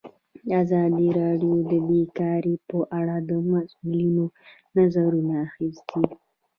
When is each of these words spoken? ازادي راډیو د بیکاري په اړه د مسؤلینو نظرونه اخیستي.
ازادي 0.61 1.07
راډیو 1.19 1.55
د 1.71 1.73
بیکاري 1.87 2.55
په 2.69 2.77
اړه 2.99 3.15
د 3.29 3.31
مسؤلینو 3.51 4.25
نظرونه 4.77 5.33
اخیستي. 5.47 6.03